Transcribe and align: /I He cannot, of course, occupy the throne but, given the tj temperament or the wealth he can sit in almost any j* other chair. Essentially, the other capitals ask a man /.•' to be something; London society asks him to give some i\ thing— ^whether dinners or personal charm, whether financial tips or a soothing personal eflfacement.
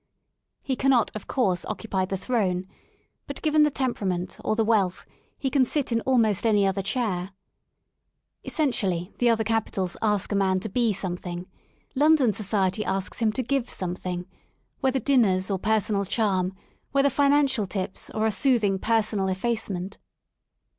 /I 0.01 0.03
He 0.63 0.75
cannot, 0.75 1.15
of 1.15 1.27
course, 1.27 1.63
occupy 1.63 2.05
the 2.05 2.17
throne 2.17 2.65
but, 3.27 3.39
given 3.43 3.61
the 3.61 3.69
tj 3.69 3.75
temperament 3.85 4.39
or 4.43 4.55
the 4.55 4.65
wealth 4.65 5.05
he 5.37 5.51
can 5.51 5.63
sit 5.63 5.91
in 5.91 6.01
almost 6.01 6.43
any 6.43 6.61
j* 6.63 6.65
other 6.65 6.81
chair. 6.81 7.33
Essentially, 8.43 9.13
the 9.19 9.29
other 9.29 9.43
capitals 9.43 9.95
ask 10.01 10.31
a 10.31 10.35
man 10.35 10.57
/.•' 10.57 10.57
to 10.63 10.69
be 10.69 10.91
something; 10.91 11.45
London 11.93 12.31
society 12.33 12.83
asks 12.83 13.19
him 13.19 13.31
to 13.33 13.43
give 13.43 13.69
some 13.69 13.91
i\ 13.91 13.99
thing— 13.99 14.25
^whether 14.83 15.03
dinners 15.03 15.51
or 15.51 15.59
personal 15.59 16.05
charm, 16.05 16.55
whether 16.93 17.11
financial 17.11 17.67
tips 17.67 18.09
or 18.09 18.25
a 18.25 18.31
soothing 18.31 18.79
personal 18.79 19.27
eflfacement. 19.27 19.97